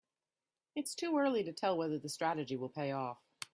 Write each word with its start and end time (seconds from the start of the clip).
Its 0.73 0.95
too 0.95 1.15
early 1.15 1.43
to 1.43 1.53
tell 1.53 1.77
whether 1.77 1.99
the 1.99 2.09
strategy 2.09 2.55
will 2.57 2.69
pay 2.69 2.89
off. 2.91 3.21